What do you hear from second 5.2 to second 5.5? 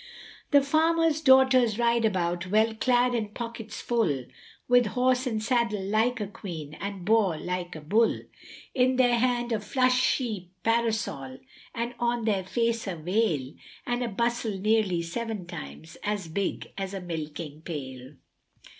and